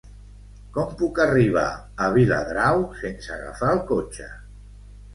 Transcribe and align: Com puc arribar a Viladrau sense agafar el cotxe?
Com 0.77 0.95
puc 1.01 1.21
arribar 1.25 1.67
a 2.07 2.09
Viladrau 2.17 2.83
sense 3.05 3.39
agafar 3.39 3.73
el 3.79 3.87
cotxe? 3.95 4.31